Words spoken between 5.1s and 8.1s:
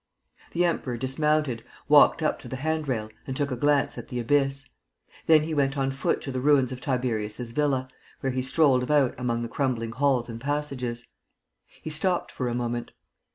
Then he went on foot to the ruins of Tiberius's Villa,